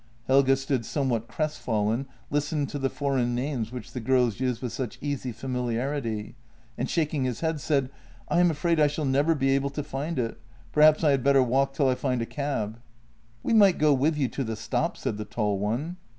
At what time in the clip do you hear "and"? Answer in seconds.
6.75-6.89